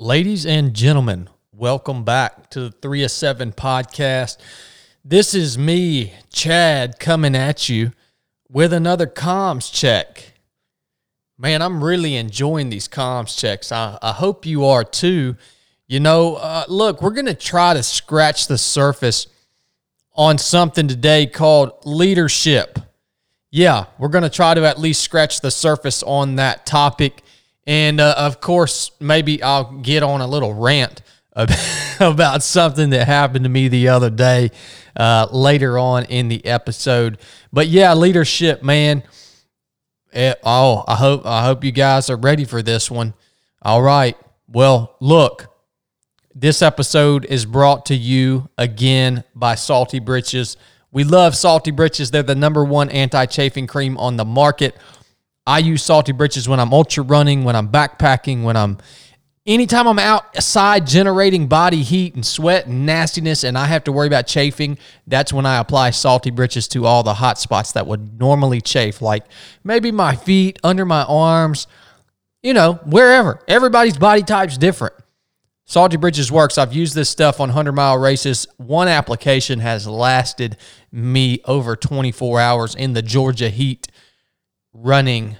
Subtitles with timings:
[0.00, 4.36] Ladies and gentlemen, welcome back to the 3 of 7 podcast.
[5.04, 7.90] This is me, Chad, coming at you
[8.48, 10.34] with another comms check.
[11.36, 13.72] Man, I'm really enjoying these comms checks.
[13.72, 15.34] I, I hope you are too.
[15.88, 19.26] You know, uh, look, we're going to try to scratch the surface
[20.14, 22.78] on something today called leadership.
[23.50, 27.24] Yeah, we're going to try to at least scratch the surface on that topic
[27.68, 31.02] and uh, of course, maybe I'll get on a little rant
[32.00, 34.52] about something that happened to me the other day
[34.96, 37.18] uh, later on in the episode.
[37.52, 39.02] But yeah, leadership, man.
[40.12, 43.12] It, eh, oh, I hope I hope you guys are ready for this one.
[43.60, 44.16] All right.
[44.48, 45.54] Well, look,
[46.34, 50.56] this episode is brought to you again by Salty Britches.
[50.90, 52.10] We love Salty Britches.
[52.10, 54.74] They're the number one anti chafing cream on the market.
[55.48, 58.76] I use salty britches when I'm ultra running, when I'm backpacking, when I'm
[59.46, 64.08] anytime I'm outside generating body heat and sweat and nastiness and I have to worry
[64.08, 64.76] about chafing,
[65.06, 69.00] that's when I apply salty britches to all the hot spots that would normally chafe,
[69.00, 69.24] like
[69.64, 71.66] maybe my feet, under my arms,
[72.42, 73.40] you know, wherever.
[73.48, 74.96] Everybody's body type's different.
[75.64, 76.56] Salty Britches works.
[76.56, 78.46] I've used this stuff on 100 mile races.
[78.56, 80.56] One application has lasted
[80.92, 83.86] me over 24 hours in the Georgia heat
[84.82, 85.36] running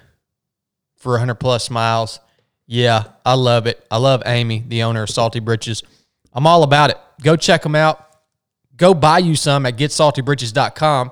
[0.97, 2.21] for 100 plus miles.
[2.67, 3.85] Yeah, I love it.
[3.91, 5.83] I love Amy, the owner of Salty Britches.
[6.33, 6.99] I'm all about it.
[7.23, 8.05] Go check them out.
[8.77, 11.11] Go buy you some at getsaltybritches.com.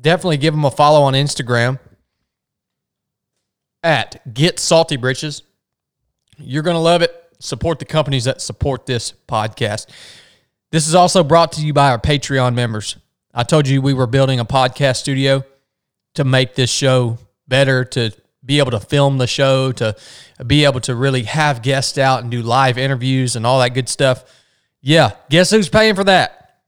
[0.00, 1.78] Definitely give them a follow on Instagram
[3.82, 5.42] at Get Salty Britches.
[6.36, 7.14] You're going to love it.
[7.40, 9.86] Support the companies that support this podcast.
[10.72, 12.96] This is also brought to you by our Patreon members.
[13.32, 15.44] I told you we were building a podcast studio
[16.14, 18.10] to make this show better to
[18.44, 19.96] be able to film the show, to
[20.46, 23.88] be able to really have guests out and do live interviews and all that good
[23.88, 24.24] stuff.
[24.80, 26.60] Yeah, guess who's paying for that?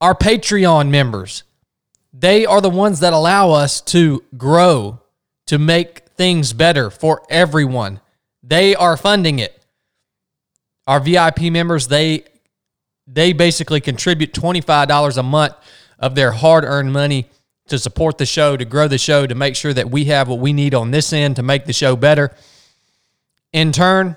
[0.00, 1.42] Our Patreon members.
[2.12, 5.00] They are the ones that allow us to grow,
[5.46, 8.00] to make things better for everyone.
[8.42, 9.64] They are funding it.
[10.86, 12.24] Our VIP members, they
[13.06, 15.54] they basically contribute $25 a month
[15.98, 17.28] of their hard-earned money
[17.70, 20.38] to support the show, to grow the show, to make sure that we have what
[20.38, 22.32] we need on this end to make the show better.
[23.52, 24.16] In turn,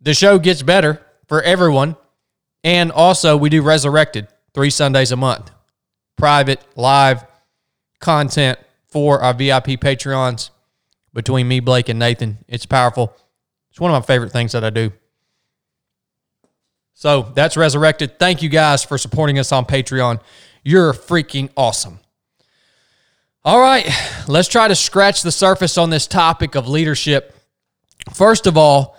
[0.00, 1.96] the show gets better for everyone.
[2.62, 5.50] And also, we do Resurrected three Sundays a month,
[6.16, 7.24] private, live
[8.00, 10.50] content for our VIP Patreons
[11.12, 12.38] between me, Blake, and Nathan.
[12.48, 13.14] It's powerful.
[13.70, 14.92] It's one of my favorite things that I do.
[16.94, 18.18] So that's Resurrected.
[18.18, 20.20] Thank you guys for supporting us on Patreon.
[20.62, 22.00] You're freaking awesome.
[23.46, 23.86] All right,
[24.26, 27.36] let's try to scratch the surface on this topic of leadership.
[28.14, 28.96] First of all,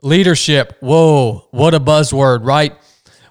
[0.00, 0.78] leadership.
[0.80, 2.74] Whoa, what a buzzword, right?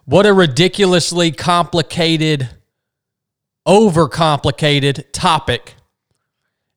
[0.05, 2.47] What a ridiculously complicated,
[3.67, 5.73] overcomplicated topic.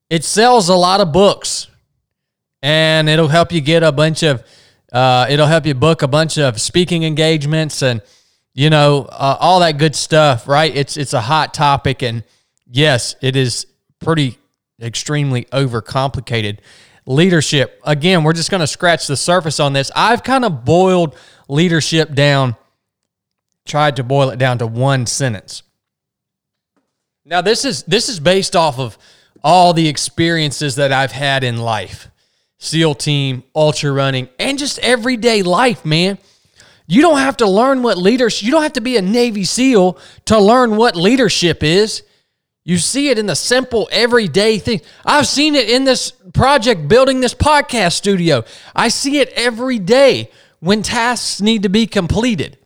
[0.09, 1.67] It sells a lot of books
[2.63, 4.43] and it'll help you get a bunch of,
[4.91, 8.01] uh, it'll help you book a bunch of speaking engagements and,
[8.55, 10.75] you know, uh, all that good stuff, right?
[10.75, 12.01] It's, it's a hot topic.
[12.01, 12.23] And
[12.65, 13.67] yes, it is
[14.05, 14.37] pretty
[14.79, 16.59] extremely overcomplicated.
[17.05, 19.91] Leadership, again, we're just going to scratch the surface on this.
[19.95, 21.15] I've kind of boiled
[21.47, 22.55] leadership down,
[23.65, 25.63] tried to boil it down to one sentence.
[27.25, 28.97] Now, this is this is based off of
[29.43, 32.09] all the experiences that I've had in life.
[32.57, 36.17] SEAL team, ultra running, and just everyday life, man.
[36.87, 39.97] You don't have to learn what leaders, you don't have to be a Navy SEAL
[40.25, 42.03] to learn what leadership is.
[42.65, 44.81] You see it in the simple, everyday thing.
[45.05, 48.43] I've seen it in this project building this podcast studio.
[48.75, 52.57] I see it every day when tasks need to be completed.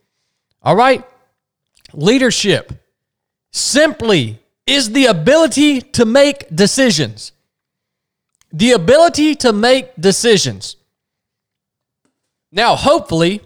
[0.63, 1.03] All right?
[1.93, 2.71] Leadership
[3.51, 7.33] simply is the ability to make decisions.
[8.53, 10.77] The ability to make decisions.
[12.53, 13.41] Now, hopefully,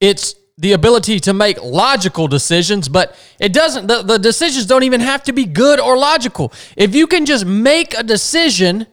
[0.00, 5.00] it's the ability to make logical decisions, but it doesn't, the, the decisions don't even
[5.00, 6.52] have to be good or logical.
[6.76, 8.86] If you can just make a decision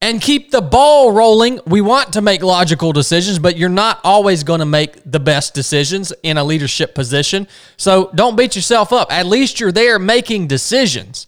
[0.00, 4.42] and keep the ball rolling, we want to make logical decisions, but you're not always
[4.42, 7.46] going to make the best decisions in a leadership position.
[7.76, 9.12] So don't beat yourself up.
[9.12, 11.26] At least you're there making decisions.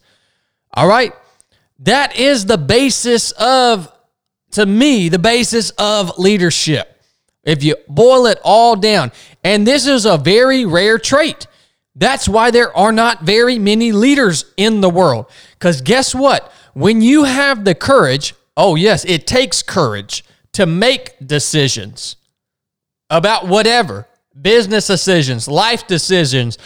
[0.74, 1.12] All right.
[1.80, 3.90] That is the basis of,
[4.52, 6.97] to me, the basis of leadership.
[7.48, 9.10] If you boil it all down,
[9.42, 11.46] and this is a very rare trait.
[11.96, 15.26] That's why there are not very many leaders in the world.
[15.54, 16.52] Because guess what?
[16.74, 22.16] When you have the courage, oh, yes, it takes courage to make decisions.
[23.10, 24.06] about whatever
[24.40, 26.58] business decisions, life decisions,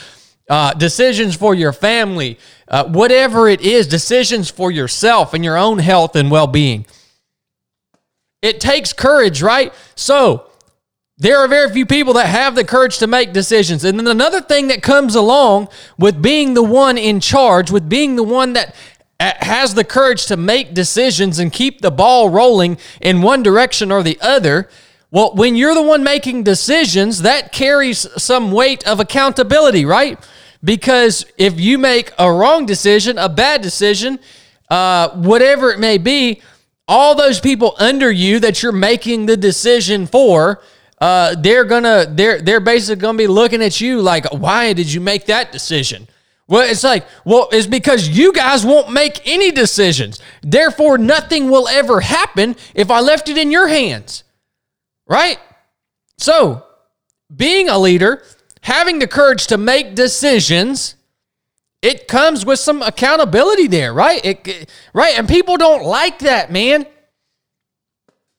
[0.50, 2.38] uh, decisions for your family,
[2.68, 6.84] uh, whatever it is, decisions for yourself and your own health and well being.
[8.42, 9.72] It takes courage, right?
[9.94, 10.50] So,
[11.22, 13.84] there are very few people that have the courage to make decisions.
[13.84, 18.16] And then another thing that comes along with being the one in charge, with being
[18.16, 18.74] the one that
[19.20, 24.02] has the courage to make decisions and keep the ball rolling in one direction or
[24.02, 24.68] the other.
[25.12, 30.18] Well, when you're the one making decisions, that carries some weight of accountability, right?
[30.64, 34.18] Because if you make a wrong decision, a bad decision,
[34.68, 36.42] uh, whatever it may be,
[36.88, 40.60] all those people under you that you're making the decision for,
[41.02, 45.00] uh, they're gonna they're they're basically gonna be looking at you like, why did you
[45.00, 46.06] make that decision?
[46.46, 50.20] Well, it's like, well, it's because you guys won't make any decisions.
[50.42, 54.22] Therefore, nothing will ever happen if I left it in your hands.
[55.08, 55.40] Right?
[56.18, 56.64] So,
[57.34, 58.22] being a leader,
[58.60, 60.94] having the courage to make decisions,
[61.80, 64.24] it comes with some accountability there, right?
[64.24, 65.18] It, right?
[65.18, 66.86] And people don't like that, man.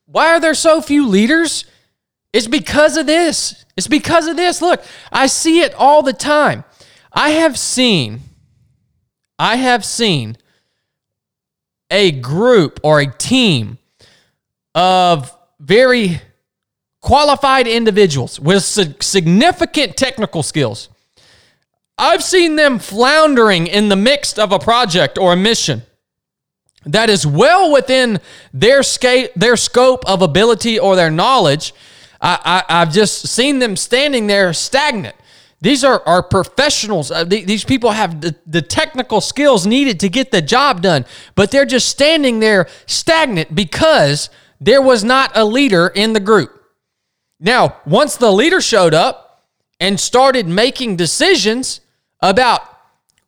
[0.05, 1.65] Why are there so few leaders?
[2.33, 3.63] It's because of this.
[3.77, 4.61] It's because of this.
[4.61, 6.63] Look, I see it all the time.
[7.13, 8.21] I have seen,
[9.37, 10.37] I have seen
[11.91, 13.77] a group or a team
[14.73, 16.21] of very
[17.01, 20.89] qualified individuals with significant technical skills.
[21.97, 25.83] I've seen them floundering in the midst of a project or a mission
[26.85, 28.19] that is well within
[28.53, 31.73] their, sca- their scope of ability or their knowledge.
[32.23, 35.15] I, I, I've just seen them standing there stagnant.
[35.61, 37.11] These are, are professionals.
[37.11, 41.05] Uh, these people have the, the technical skills needed to get the job done,
[41.35, 44.29] but they're just standing there stagnant because
[44.59, 46.63] there was not a leader in the group.
[47.39, 49.45] Now, once the leader showed up
[49.79, 51.81] and started making decisions
[52.21, 52.61] about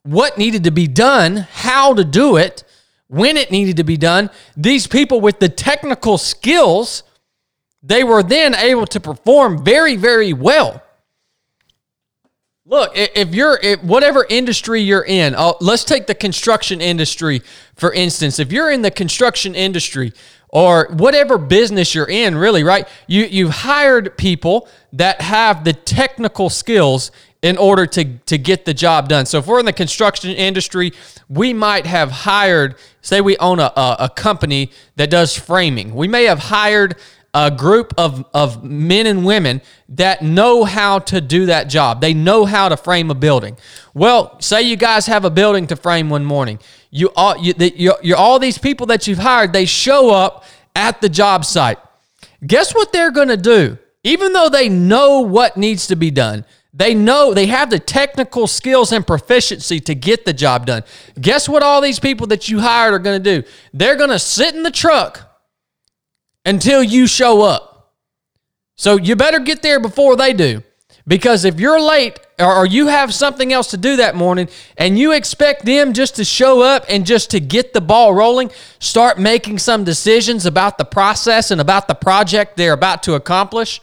[0.03, 2.63] what needed to be done, how to do it,
[3.07, 7.03] when it needed to be done, these people with the technical skills,
[7.85, 10.81] they were then able to perform very, very well.
[12.67, 17.43] Look, if you're if whatever industry you're in, uh, let's take the construction industry
[17.75, 18.39] for instance.
[18.39, 20.13] If you're in the construction industry
[20.49, 22.87] or whatever business you're in, really, right?
[23.05, 27.11] You you hired people that have the technical skills
[27.43, 29.27] in order to to get the job done.
[29.27, 30.91] So if we're in the construction industry,
[31.29, 35.93] we might have hired, say we own a, a, a company that does framing.
[35.93, 36.95] We may have hired
[37.35, 41.99] a group of, of men and women that know how to do that job.
[41.99, 43.57] They know how to frame a building.
[43.93, 46.59] Well, say you guys have a building to frame one morning.
[46.91, 50.45] You all, you, you, you all these people that you've hired, they show up
[50.77, 51.77] at the job site.
[52.47, 53.77] Guess what they're going to do?
[54.05, 58.47] Even though they know what needs to be done, they know they have the technical
[58.47, 60.83] skills and proficiency to get the job done.
[61.19, 63.47] Guess what all these people that you hired are going to do?
[63.73, 65.34] They're going to sit in the truck
[66.45, 67.93] until you show up.
[68.75, 70.61] So you better get there before they do.
[71.07, 75.11] Because if you're late or you have something else to do that morning and you
[75.11, 78.49] expect them just to show up and just to get the ball rolling,
[78.79, 83.81] start making some decisions about the process and about the project they're about to accomplish,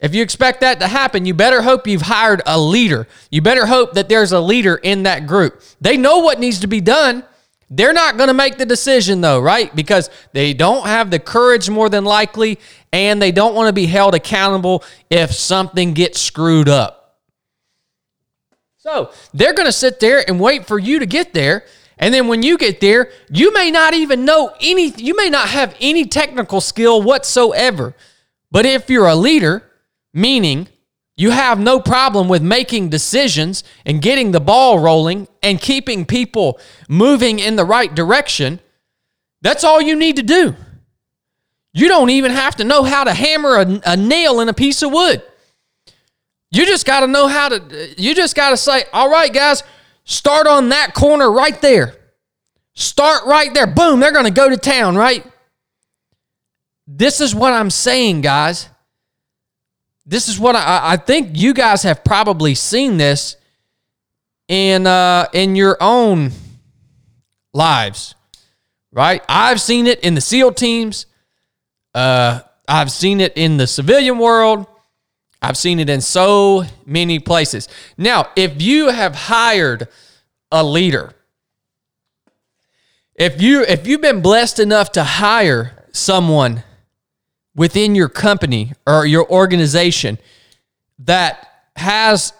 [0.00, 3.08] if you expect that to happen, you better hope you've hired a leader.
[3.30, 5.60] You better hope that there's a leader in that group.
[5.80, 7.24] They know what needs to be done.
[7.70, 9.74] They're not going to make the decision though, right?
[9.74, 12.58] Because they don't have the courage more than likely,
[12.92, 17.18] and they don't want to be held accountable if something gets screwed up.
[18.78, 21.64] So they're going to sit there and wait for you to get there.
[21.98, 25.48] And then when you get there, you may not even know any, you may not
[25.48, 27.94] have any technical skill whatsoever.
[28.50, 29.62] But if you're a leader,
[30.14, 30.68] meaning
[31.18, 36.60] you have no problem with making decisions and getting the ball rolling and keeping people
[36.88, 38.60] moving in the right direction.
[39.42, 40.54] That's all you need to do.
[41.72, 44.80] You don't even have to know how to hammer a, a nail in a piece
[44.80, 45.20] of wood.
[46.52, 49.64] You just got to know how to, you just got to say, all right, guys,
[50.04, 51.96] start on that corner right there.
[52.74, 53.66] Start right there.
[53.66, 55.26] Boom, they're going to go to town, right?
[56.86, 58.68] This is what I'm saying, guys
[60.08, 63.36] this is what I, I think you guys have probably seen this
[64.48, 66.32] in uh, in your own
[67.52, 68.14] lives,
[68.90, 69.22] right?
[69.28, 71.04] I've seen it in the SEAL teams.
[71.94, 74.66] Uh, I've seen it in the civilian world.
[75.42, 77.68] I've seen it in so many places.
[77.98, 79.88] Now, if you have hired
[80.50, 81.12] a leader,
[83.14, 86.64] if you if you've been blessed enough to hire someone
[87.58, 90.16] within your company or your organization
[91.00, 91.46] that
[91.76, 92.32] has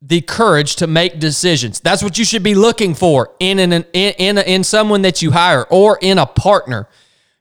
[0.00, 1.78] the courage to make decisions.
[1.78, 5.30] That's what you should be looking for in an, in in, in someone that you
[5.30, 6.88] hire or in a partner.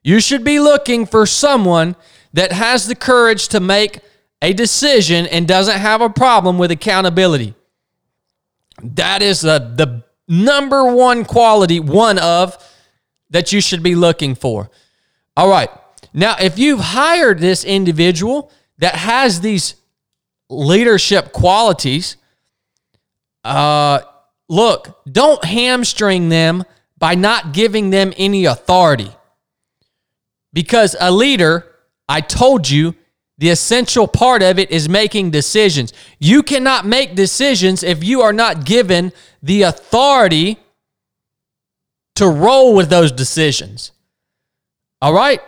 [0.03, 1.95] You should be looking for someone
[2.33, 4.00] that has the courage to make
[4.41, 7.55] a decision and doesn't have a problem with accountability.
[8.83, 12.57] That is the, the number one quality, one of,
[13.29, 14.69] that you should be looking for.
[15.38, 15.69] All right.
[16.13, 19.75] Now, if you've hired this individual that has these
[20.50, 22.18] leadership qualities,
[23.44, 24.01] uh,
[24.50, 26.63] look, don't hamstring them
[26.98, 29.12] by not giving them any authority.
[30.53, 31.65] Because a leader,
[32.08, 32.96] I told you,
[33.38, 35.94] the essential part of it is making decisions.
[36.20, 40.60] You cannot make decisions if you are not given the authority
[42.15, 43.94] to roll with those decisions.
[45.01, 45.41] All right?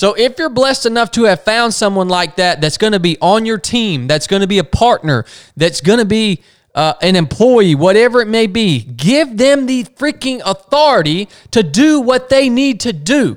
[0.00, 3.18] So if you're blessed enough to have found someone like that that's going to be
[3.20, 5.26] on your team, that's going to be a partner,
[5.58, 6.42] that's going to be
[6.74, 12.30] uh, an employee, whatever it may be, give them the freaking authority to do what
[12.30, 13.36] they need to do.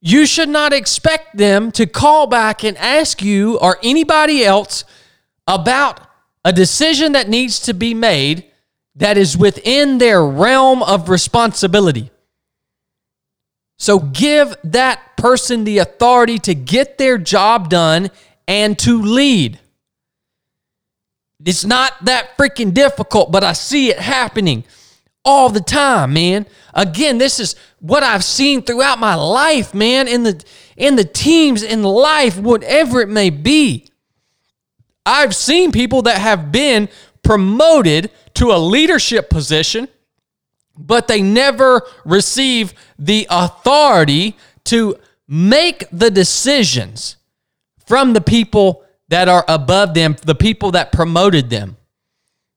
[0.00, 4.82] You should not expect them to call back and ask you or anybody else
[5.46, 6.00] about
[6.44, 8.50] a decision that needs to be made
[8.96, 12.10] that is within their realm of responsibility.
[13.78, 18.10] So give that person the authority to get their job done
[18.48, 19.58] and to lead.
[21.44, 24.64] It's not that freaking difficult, but I see it happening
[25.24, 26.46] all the time, man.
[26.72, 30.42] Again, this is what I've seen throughout my life, man, in the
[30.76, 33.90] in the teams in life, whatever it may be.
[35.04, 36.88] I've seen people that have been
[37.22, 39.88] promoted to a leadership position,
[40.76, 44.96] but they never receive the authority to
[45.28, 47.16] make the decisions
[47.86, 51.76] from the people that are above them, the people that promoted them.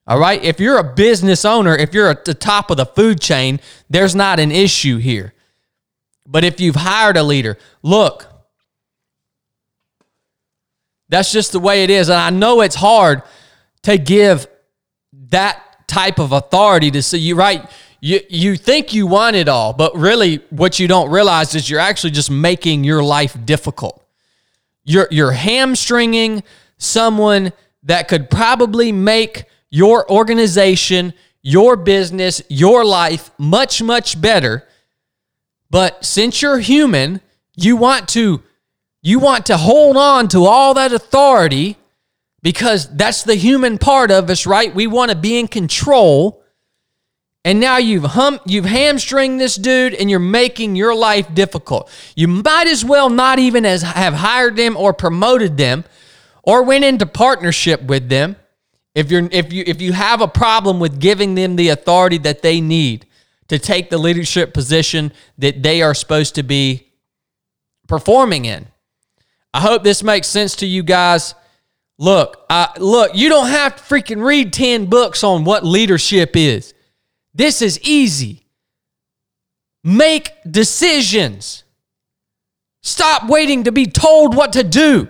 [0.08, 0.44] All right.
[0.44, 3.60] If you're a business owner, if you're at the top of the food chain,
[3.90, 5.34] there's not an issue here.
[6.26, 8.26] But if you've hired a leader, look,
[11.10, 12.10] that's just the way it is.
[12.10, 13.22] And I know it's hard
[13.84, 14.48] to give
[15.30, 17.70] that type of authority to see you, right?
[18.01, 21.79] You, you think you want it all, but really what you don't realize is you're
[21.79, 24.03] actually just making your life difficult.
[24.86, 26.44] You're, you're hamstringing
[26.77, 27.51] someone
[27.84, 34.68] that could probably make your organization, your business, your life much, much better.
[35.70, 37.22] But since you're human,
[37.56, 38.44] you want to
[39.01, 41.77] you want to hold on to all that authority
[42.41, 44.74] because that's the human part of us, right?
[44.74, 46.44] We want to be in control.
[47.46, 51.89] And now you've hum, you've hamstringed this dude and you're making your life difficult.
[52.15, 55.86] You might as well not even as have hired them or promoted them
[56.43, 58.36] or went into partnership with them
[58.93, 62.41] if you're if you if you have a problem with giving them the authority that
[62.41, 63.05] they need
[63.48, 66.91] to take the leadership position that they are supposed to be
[67.88, 68.67] performing in.
[69.53, 71.34] I hope this makes sense to you guys.
[71.98, 76.74] Look, I, look, you don't have to freaking read 10 books on what leadership is.
[77.34, 78.44] This is easy.
[79.84, 81.64] Make decisions.
[82.82, 85.08] Stop waiting to be told what to do.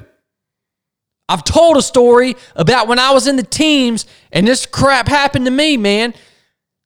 [1.27, 5.45] I've told a story about when I was in the teams and this crap happened
[5.45, 6.15] to me, man.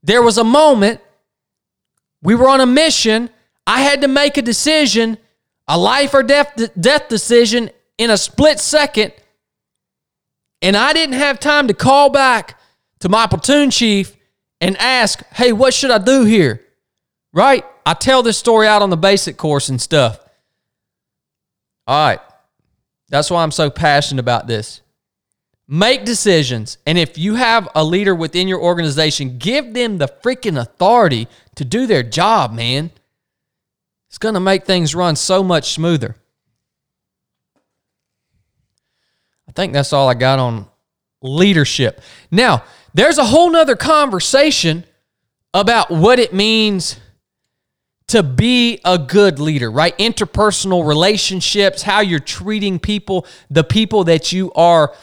[0.03, 0.99] There was a moment,
[2.21, 3.29] we were on a mission.
[3.65, 5.17] I had to make a decision,
[5.67, 9.13] a life or death, death decision in a split second.
[10.61, 12.59] And I didn't have time to call back
[12.99, 14.15] to my platoon chief
[14.63, 16.61] and ask, hey, what should I do here?
[17.33, 17.65] Right?
[17.85, 20.19] I tell this story out on the basic course and stuff.
[21.85, 22.19] All right.
[23.09, 24.81] That's why I'm so passionate about this.
[25.67, 26.77] Make decisions.
[26.85, 31.65] And if you have a leader within your organization, give them the freaking authority to
[31.65, 32.91] do their job, man.
[34.07, 36.15] It's going to make things run so much smoother.
[39.49, 40.67] I think that's all I got on
[41.21, 41.99] leadership.
[42.31, 44.85] Now, there's a whole nother conversation
[45.53, 46.99] about what it means
[48.07, 49.97] to be a good leader, right?
[49.97, 54.93] Interpersonal relationships, how you're treating people, the people that you are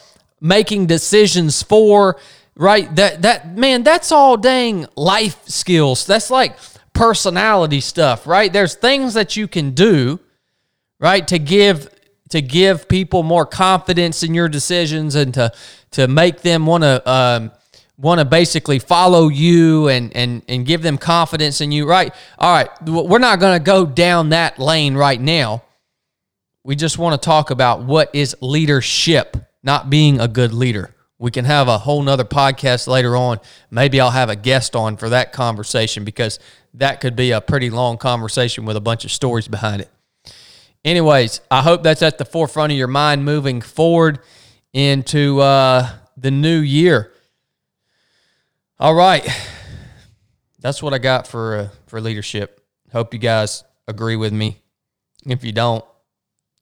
[0.41, 2.19] making decisions for,
[2.55, 2.95] right?
[2.97, 6.07] That that man, that's all dang life skills.
[6.07, 6.57] That's like
[6.93, 8.53] personality stuff, right?
[8.53, 10.21] There's things that you can do,
[10.99, 11.89] right, to give
[12.29, 15.53] to give people more confidence in your decisions and to
[15.93, 17.51] to make them want to um,
[18.01, 22.53] want to basically follow you and and and give them confidence in you right all
[22.53, 25.63] right we're not going to go down that lane right now
[26.63, 30.95] we just want to talk about what is leadership, not being a good leader.
[31.19, 33.41] We can have a whole nother podcast later on.
[33.71, 36.39] Maybe I'll have a guest on for that conversation because
[36.75, 39.91] that could be a pretty long conversation with a bunch of stories behind it.
[40.85, 44.21] Anyways, I hope that's at the forefront of your mind moving forward
[44.73, 47.13] into uh, the new year.
[48.81, 49.29] All right,
[50.59, 52.65] that's what I got for uh, for leadership.
[52.91, 54.63] Hope you guys agree with me.
[55.27, 55.85] If you don't,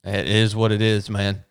[0.03, 1.45] it is what it is, man.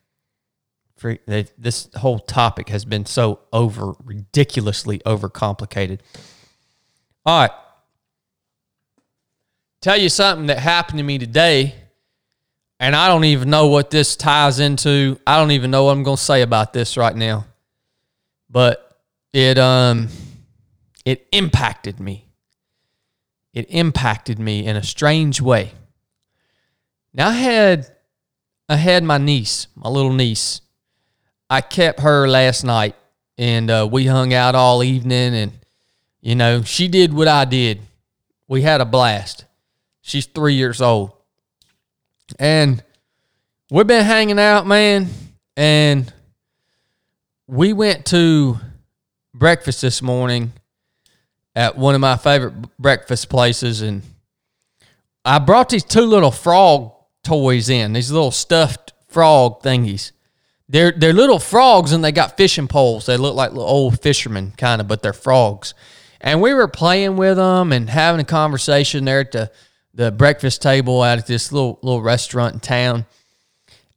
[1.56, 6.00] this whole topic has been so over ridiculously overcomplicated.
[7.24, 7.58] All right.
[9.80, 11.76] Tell you something that happened to me today,
[12.78, 15.18] and I don't even know what this ties into.
[15.26, 17.46] I don't even know what I'm going to say about this right now.
[18.50, 18.84] But
[19.32, 20.10] it um
[21.08, 22.26] it impacted me.
[23.54, 25.72] It impacted me in a strange way.
[27.14, 27.90] Now I had
[28.68, 30.60] I had my niece, my little niece.
[31.48, 32.94] I kept her last night,
[33.38, 35.52] and uh, we hung out all evening, and
[36.20, 37.80] you know she did what I did.
[38.46, 39.46] We had a blast.
[40.02, 41.12] She's three years old,
[42.38, 42.84] and
[43.70, 45.08] we've been hanging out, man.
[45.56, 46.12] And
[47.46, 48.58] we went to
[49.32, 50.52] breakfast this morning
[51.58, 54.02] at one of my favorite breakfast places, and
[55.24, 56.92] I brought these two little frog
[57.24, 60.12] toys in, these little stuffed frog thingies.
[60.68, 63.06] They're they're little frogs and they got fishing poles.
[63.06, 65.74] They look like old fishermen kind of, but they're frogs.
[66.20, 69.50] And we were playing with them and having a conversation there at the
[69.92, 73.04] the breakfast table out at this little little restaurant in town.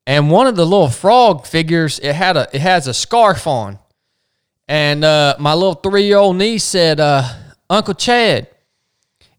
[0.08, 3.77] And one of the little frog figures, it had a it has a scarf on.
[4.68, 7.27] And uh, my little three year old niece said, uh,
[7.72, 8.50] Uncle Chad,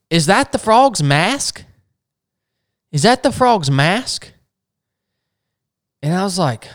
[0.08, 1.66] is that the frog's mask?
[2.90, 4.32] Is that the frog's mask?
[6.02, 6.66] And I was like,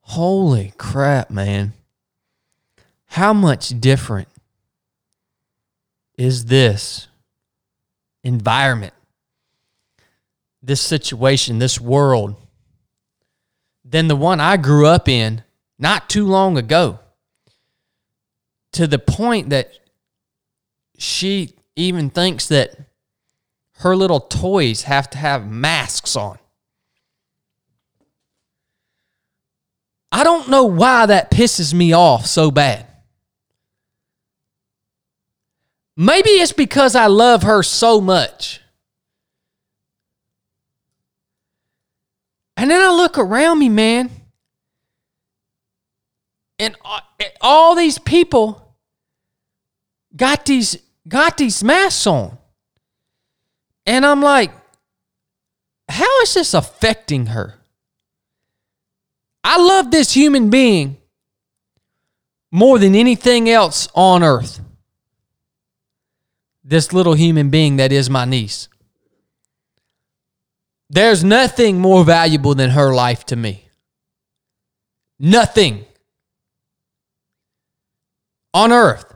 [0.00, 1.74] Holy crap, man.
[3.04, 4.28] How much different
[6.16, 7.06] is this
[8.24, 8.94] environment,
[10.62, 12.36] this situation, this world
[13.84, 15.44] than the one I grew up in
[15.78, 17.00] not too long ago?
[18.72, 19.72] To the point that
[21.00, 22.76] she even thinks that
[23.78, 26.38] her little toys have to have masks on.
[30.12, 32.86] I don't know why that pisses me off so bad.
[35.96, 38.60] Maybe it's because I love her so much.
[42.58, 44.10] And then I look around me, man,
[46.58, 46.76] and
[47.40, 48.76] all these people
[50.14, 50.76] got these
[51.08, 52.38] got these masks on.
[53.86, 54.52] And I'm like,
[55.88, 57.56] how is this affecting her?
[59.42, 60.98] I love this human being
[62.52, 64.60] more than anything else on earth.
[66.62, 68.68] This little human being that is my niece.
[70.88, 73.68] There's nothing more valuable than her life to me.
[75.18, 75.84] Nothing
[78.52, 79.09] on earth.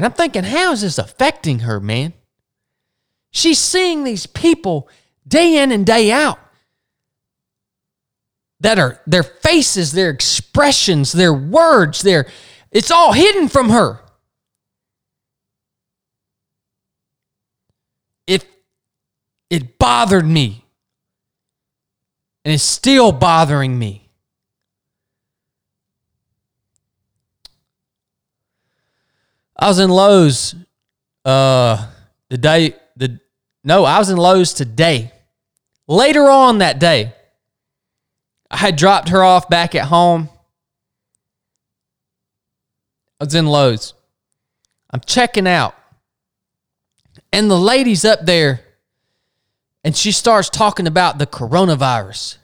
[0.00, 2.14] And I'm thinking, how is this affecting her, man?
[3.32, 4.88] She's seeing these people
[5.28, 6.38] day in and day out
[8.60, 12.26] that are their faces, their expressions, their words, their
[12.70, 14.00] it's all hidden from her.
[18.26, 18.46] It
[19.50, 20.64] it bothered me.
[22.46, 23.99] And it's still bothering me.
[29.60, 30.54] I was in Lowe's
[31.24, 31.86] uh,
[32.30, 33.20] the day the
[33.62, 35.12] no, I was in Lowe's today.
[35.86, 37.12] Later on that day,
[38.50, 40.30] I had dropped her off back at home.
[43.20, 43.92] I was in Lowe's.
[44.90, 45.74] I'm checking out.
[47.32, 48.62] And the lady's up there
[49.84, 52.38] and she starts talking about the coronavirus.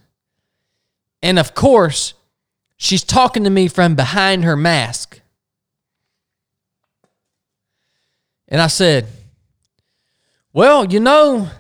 [1.23, 2.15] And of course,
[2.77, 5.21] she's talking to me from behind her mask.
[8.49, 9.07] And I said,
[10.53, 11.51] "Well, you know,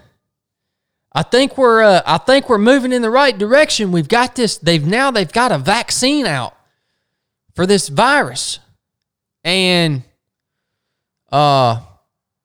[1.16, 3.90] I think we're uh, I think we're moving in the right direction.
[3.90, 4.58] We've got this.
[4.58, 6.54] They've now they've got a vaccine out
[7.54, 8.58] for this virus,
[9.42, 10.02] and
[11.32, 11.80] uh,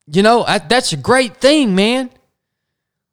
[0.08, 2.12] you know I, that's a great thing, man.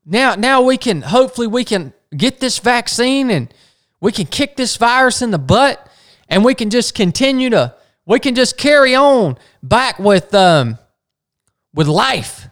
[0.07, 3.53] Now now we can hopefully we can get this vaccine and
[4.01, 5.85] we can kick this virus in the butt,
[6.29, 7.75] and we can just continue to
[8.07, 10.79] we can just carry on back with um
[11.79, 12.49] with life.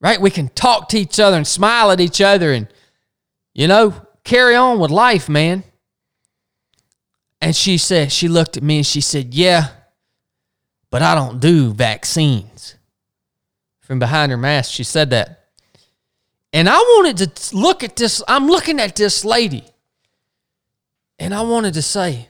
[0.00, 0.20] right?
[0.20, 2.68] We can talk to each other and smile at each other and,
[3.54, 5.64] you know, carry on with life, man.
[7.40, 9.70] And she said, she looked at me and she said, Yeah,
[10.90, 12.76] but I don't do vaccines.
[13.80, 15.46] From behind her mask, she said that.
[16.52, 18.22] And I wanted to look at this.
[18.28, 19.64] I'm looking at this lady.
[21.18, 22.28] And I wanted to say,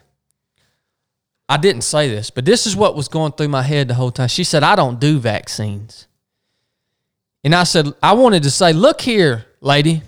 [1.48, 4.10] I didn't say this, but this is what was going through my head the whole
[4.10, 4.28] time.
[4.28, 6.06] She said, I don't do vaccines.
[7.42, 10.02] And I said, I wanted to say, look here, lady.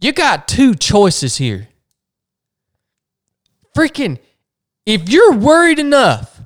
[0.00, 1.68] You got two choices here.
[3.76, 4.18] Freaking,
[4.86, 6.40] if you're worried enough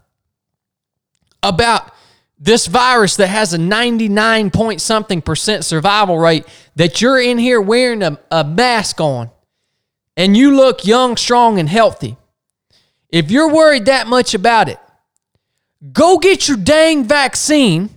[1.42, 1.92] about
[2.38, 7.60] this virus that has a 99 point something percent survival rate that you're in here
[7.60, 9.30] wearing a, a mask on
[10.16, 12.16] and you look young, strong, and healthy,
[13.10, 14.78] if you're worried that much about it,
[15.92, 17.90] go get your dang vaccine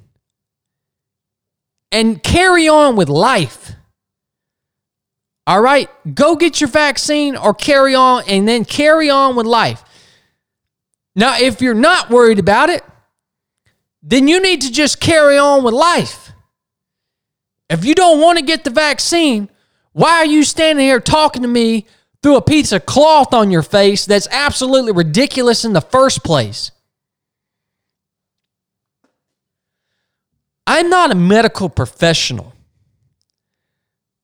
[1.91, 3.74] and carry on with life.
[5.48, 9.84] All right, go get your vaccine or carry on and then carry on with life.
[11.15, 12.84] Now, if you're not worried about it,
[14.04, 16.32] then you need to just carry on with life.
[17.69, 19.50] If you don't want to get the vaccine,
[19.91, 21.88] why are you standing here talking to me
[22.21, 26.71] through a piece of cloth on your face that's absolutely ridiculous in the first place?
[30.67, 32.53] I'm not a medical professional.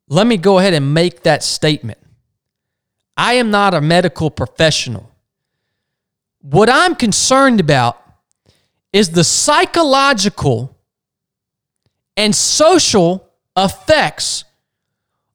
[0.08, 1.98] Let me go ahead and make that statement.
[3.18, 5.10] I am not a medical professional.
[6.42, 8.00] What I'm concerned about
[8.94, 10.78] is the psychological
[12.16, 13.28] and social
[13.58, 14.44] effects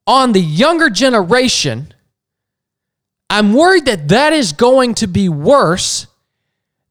[0.07, 1.93] on the younger generation
[3.31, 6.09] I'm worried that that is going to be worse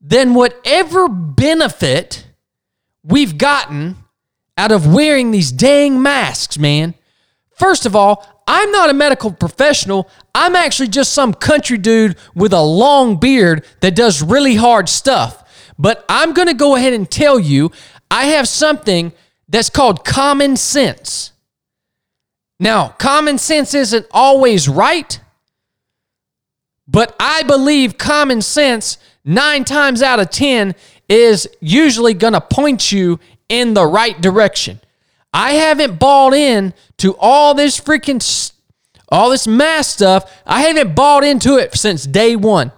[0.02, 2.26] than whatever benefit
[3.04, 3.98] we've gotten
[4.58, 6.94] out of wearing these dang masks, man.
[7.52, 10.10] First of all, I'm not a medical professional.
[10.34, 15.72] I'm actually just some country dude with a long beard that does really hard stuff.
[15.78, 17.72] But I'm going to go ahead and tell you
[18.10, 19.12] I have something
[19.48, 21.34] that's called common sense.
[22.60, 25.20] Now, common sense isn't always right,
[26.90, 30.74] but I believe common sense, nine times out of 10,
[31.08, 34.80] is usually going to point you in the right direction.
[35.34, 38.52] I haven't bought in to all this freaking,
[39.10, 40.42] all this mass stuff.
[40.46, 42.72] I haven't bought into it since day one.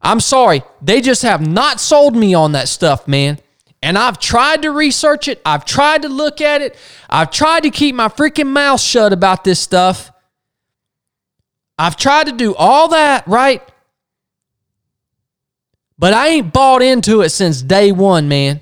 [0.00, 0.62] I'm sorry.
[0.80, 3.38] They just have not sold me on that stuff, man.
[3.84, 5.40] And I've tried to research it.
[5.44, 6.76] I've tried to look at it.
[7.08, 10.11] I've tried to keep my freaking mouth shut about this stuff.
[11.78, 13.62] I've tried to do all that, right?
[15.98, 18.60] But I ain't bought into it since day one, man.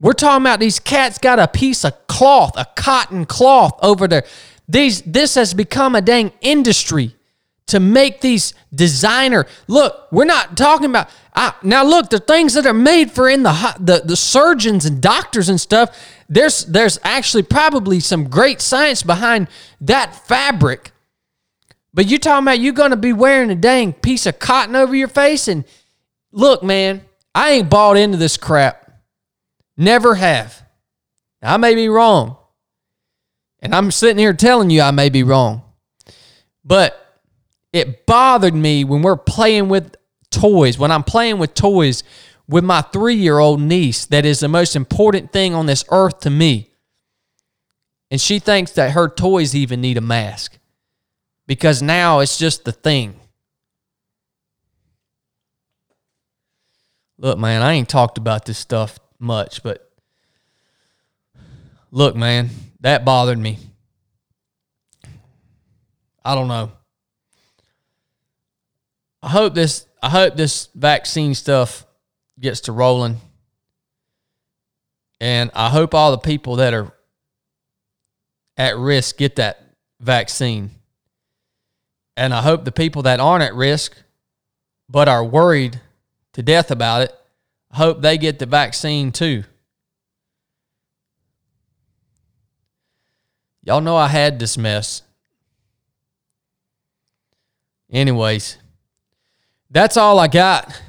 [0.00, 4.24] We're talking about these cats got a piece of cloth, a cotton cloth over there.
[4.68, 7.16] These this has become a dang industry
[7.66, 9.46] to make these designer.
[9.66, 11.84] Look, we're not talking about I, now.
[11.84, 15.60] Look, the things that are made for in the, the the surgeons and doctors and
[15.60, 15.96] stuff.
[16.28, 19.46] There's there's actually probably some great science behind
[19.80, 20.90] that fabric.
[21.94, 25.06] But you're talking about you're gonna be wearing a dang piece of cotton over your
[25.06, 25.64] face and
[26.32, 27.02] look, man,
[27.36, 28.90] I ain't bought into this crap.
[29.76, 30.66] Never have.
[31.40, 32.36] I may be wrong.
[33.60, 35.62] And I'm sitting here telling you I may be wrong.
[36.64, 37.00] But
[37.72, 39.94] it bothered me when we're playing with
[40.30, 42.02] toys, when I'm playing with toys
[42.48, 46.20] with my three year old niece, that is the most important thing on this earth
[46.20, 46.70] to me.
[48.10, 50.58] And she thinks that her toys even need a mask
[51.46, 53.18] because now it's just the thing.
[57.18, 59.90] Look, man, I ain't talked about this stuff much, but
[61.90, 63.58] look, man, that bothered me.
[66.24, 66.72] I don't know.
[69.22, 71.86] I hope this I hope this vaccine stuff
[72.38, 73.16] gets to rolling.
[75.20, 76.92] And I hope all the people that are
[78.56, 79.60] at risk get that
[80.00, 80.70] vaccine.
[82.16, 83.96] And I hope the people that aren't at risk
[84.88, 85.80] but are worried
[86.34, 87.14] to death about it
[87.72, 89.44] hope they get the vaccine too.
[93.62, 95.02] Y'all know I had this mess.
[97.90, 98.56] Anyways,
[99.70, 100.80] that's all I got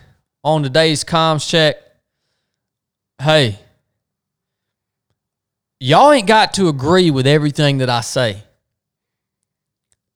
[0.43, 1.77] on today's comms check.
[3.21, 3.59] Hey,
[5.79, 8.43] y'all ain't got to agree with everything that I say.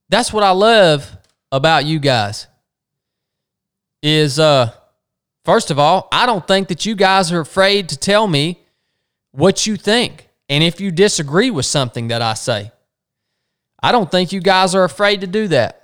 [0.10, 1.18] That's what I love
[1.52, 2.48] about you guys.
[4.02, 4.72] Is uh
[5.46, 8.60] First of all, I don't think that you guys are afraid to tell me
[9.32, 12.72] what you think and if you disagree with something that I say.
[13.82, 15.83] I don't think you guys are afraid to do that.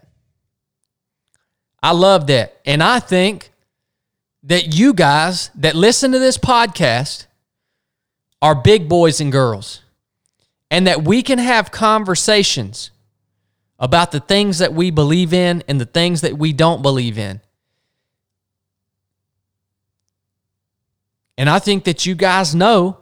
[1.81, 2.59] I love that.
[2.65, 3.51] And I think
[4.43, 7.25] that you guys that listen to this podcast
[8.41, 9.81] are big boys and girls
[10.71, 12.91] and that we can have conversations
[13.79, 17.41] about the things that we believe in and the things that we don't believe in.
[21.37, 22.97] And I think that you guys know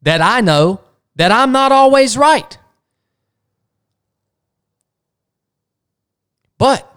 [0.00, 0.80] that I know
[1.16, 2.58] that I'm not always right.
[6.56, 6.91] But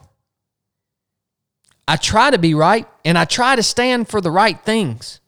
[1.88, 5.19] I try to be right and I try to stand for the right things.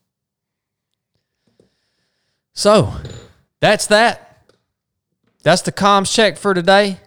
[2.53, 2.93] So
[3.59, 4.45] that's that.
[5.43, 6.99] That's the comms check for today.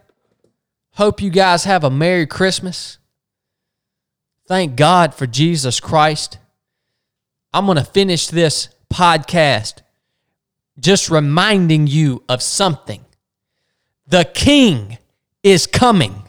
[0.95, 2.99] Hope you guys have a Merry Christmas.
[4.47, 6.39] Thank God for Jesus Christ.
[7.53, 9.83] I'm going to finish this podcast
[10.79, 13.05] just reminding you of something.
[14.07, 14.99] The King
[15.43, 16.23] is coming.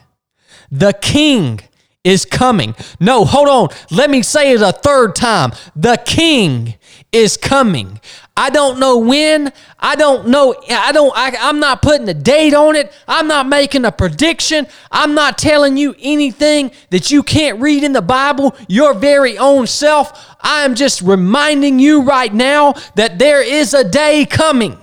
[0.70, 1.62] The King
[2.04, 2.76] is coming.
[3.00, 3.70] No, hold on.
[3.92, 5.52] Let me say it a third time.
[5.76, 6.76] The King
[7.12, 8.00] is coming.
[8.36, 9.52] I don't know when.
[9.80, 10.56] I don't know.
[10.70, 11.14] I don't.
[11.16, 12.92] I, I'm not putting a date on it.
[13.08, 14.66] I'm not making a prediction.
[14.92, 19.68] I'm not telling you anything that you can't read in the Bible your very own
[19.68, 20.36] self.
[20.42, 24.78] I am just reminding you right now that there is a day coming.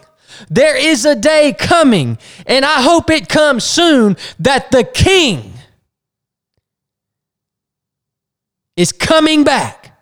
[0.48, 5.57] There is a day coming, and I hope it comes soon that the King
[8.78, 10.00] is coming back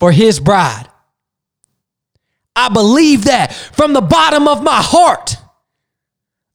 [0.00, 0.86] for his bride.
[2.56, 5.36] I believe that from the bottom of my heart.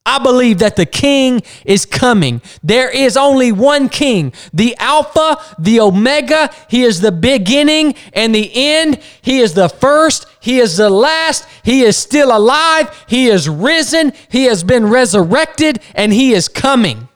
[0.04, 2.42] I believe that the king is coming.
[2.62, 6.50] There is only one king, the Alpha, the Omega.
[6.68, 8.98] He is the beginning and the end.
[9.22, 10.26] He is the first.
[10.40, 11.46] He is the last.
[11.62, 13.06] He is still alive.
[13.08, 14.12] He is risen.
[14.28, 17.08] He has been resurrected and he is coming.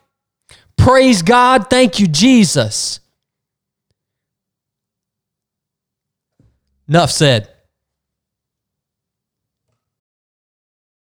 [0.78, 1.68] Praise God.
[1.68, 3.00] Thank you, Jesus.
[6.88, 7.57] Enough said.